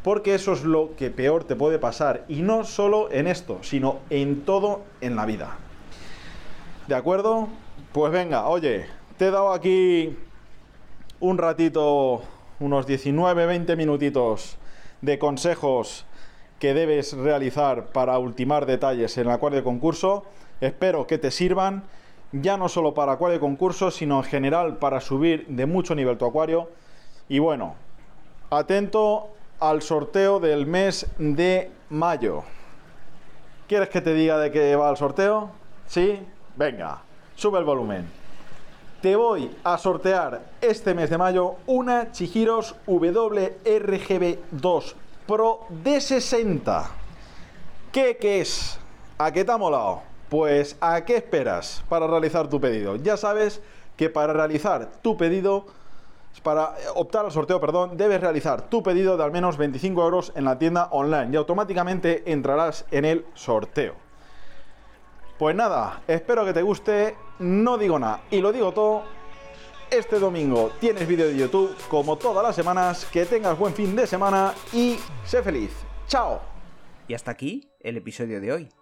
Porque 0.03 0.35
eso 0.35 0.53
es 0.53 0.65
lo 0.65 0.97
que 0.97 1.11
peor 1.11 1.45
te 1.45 1.55
puede 1.55 1.79
pasar. 1.79 2.25
Y 2.29 2.43
no 2.43 2.65
solo 2.65 3.11
en 3.11 3.27
esto, 3.27 3.59
sino 3.63 4.01
en 4.11 4.45
todo 4.45 4.83
en 5.01 5.17
la 5.17 5.27
vida. 5.27 5.57
¿De 6.89 6.95
acuerdo? 6.95 7.49
Pues 7.93 8.13
venga, 8.13 8.49
oye, 8.49 8.87
te 9.17 9.29
he 9.29 9.31
dado 9.31 9.53
aquí 9.53 10.17
un 11.21 11.39
ratito, 11.39 12.23
unos 12.59 12.87
19, 12.87 13.47
20 13.47 13.77
minutitos 13.77 14.59
de 15.01 15.19
consejos 15.19 16.05
que 16.59 16.75
debes 16.75 17.13
realizar 17.13 17.87
para 17.93 18.19
ultimar 18.19 18.67
detalles 18.67 19.17
en 19.19 19.27
el 19.27 19.33
acuario 19.33 19.59
de 19.59 19.65
concurso. 19.65 20.25
Espero 20.61 21.07
que 21.07 21.19
te 21.19 21.31
sirvan, 21.31 21.85
ya 22.33 22.57
no 22.57 22.69
solo 22.69 22.95
para 22.95 23.13
acuario 23.13 23.35
de 23.35 23.41
concurso, 23.41 23.91
sino 23.91 24.19
en 24.19 24.25
general 24.25 24.79
para 24.79 25.01
subir 25.01 25.47
de 25.49 25.67
mucho 25.67 25.95
nivel 25.95 26.19
tu 26.19 26.25
acuario. 26.25 26.71
Y 27.29 27.39
bueno, 27.39 27.75
atento 28.51 29.31
al 29.63 29.81
sorteo 29.81 30.41
del 30.41 30.67
mes 30.67 31.07
de 31.19 31.71
mayo. 31.89 32.43
¿Quieres 33.69 33.89
que 33.91 34.01
te 34.01 34.13
diga 34.13 34.37
de 34.39 34.51
qué 34.51 34.75
va 34.75 34.91
el 34.91 34.97
sorteo? 34.97 35.51
¿Sí? 35.87 36.19
Venga, 36.57 37.01
sube 37.37 37.61
el 37.61 37.65
volumen. 37.65 38.11
Te 39.01 39.15
voy 39.15 39.57
a 39.63 39.79
sortear 39.79 40.41
este 40.61 40.95
mes 40.95 41.11
de 41.11 41.19
mayo 41.19 41.55
una 41.67 42.11
Chihiros 42.11 42.75
WRGB2 42.89 44.95
Pro 45.29 45.61
D60. 45.85 46.87
¿Qué, 47.93 48.17
qué 48.21 48.41
es? 48.41 48.81
¿A 49.17 49.31
qué 49.31 49.45
te 49.45 49.53
ha 49.53 49.59
molado? 49.59 50.03
Pues 50.29 50.77
¿a 50.81 51.05
qué 51.05 51.19
esperas 51.19 51.85
para 51.89 52.09
realizar 52.09 52.49
tu 52.49 52.61
pedido? 52.61 52.97
Ya 52.97 53.17
sabes 53.17 53.63
que 53.97 54.11
para 54.11 54.33
realizar 54.33 54.91
tu 55.03 55.17
pedido, 55.17 55.67
para 56.41 56.75
optar 56.95 57.25
al 57.25 57.33
sorteo, 57.33 57.61
perdón, 57.61 57.97
debes 57.97 58.21
realizar 58.21 58.69
tu 58.69 58.83
pedido 58.83 59.17
de 59.17 59.25
al 59.25 59.33
menos 59.33 59.57
25 59.57 60.03
euros 60.03 60.33
en 60.35 60.45
la 60.45 60.59
tienda 60.59 60.89
online 60.91 61.29
y 61.33 61.37
automáticamente 61.37 62.31
entrarás 62.33 62.87
en 62.91 63.05
el 63.05 63.27
sorteo. 63.35 63.95
Pues 65.39 65.55
nada, 65.57 66.03
espero 66.07 66.45
que 66.45 66.53
te 66.53 66.63
guste, 66.63 67.17
no 67.39 67.77
digo 67.77 67.99
nada 67.99 68.23
y 68.31 68.41
lo 68.41 68.53
digo 68.53 68.73
todo. 68.73 69.03
Este 69.91 70.19
domingo 70.19 70.71
tienes 70.81 71.07
vídeo 71.07 71.27
de 71.27 71.37
YouTube 71.37 71.77
como 71.89 72.17
todas 72.17 72.43
las 72.43 72.57
semanas, 72.57 73.07
que 73.13 73.27
tengas 73.27 73.59
buen 73.59 73.75
fin 73.75 73.95
de 73.95 74.07
semana 74.07 74.55
y 74.73 74.97
sé 75.25 75.43
feliz. 75.43 75.71
¡Chao! 76.07 76.41
Y 77.09 77.15
hasta 77.15 77.31
aquí 77.31 77.71
el 77.81 77.99
episodio 77.99 78.41
de 78.41 78.53
hoy. 78.53 78.82